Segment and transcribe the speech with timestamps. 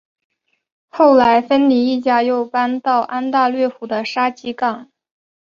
[0.87, 4.89] 后来芬尼一家又搬到安大略湖的沙吉港。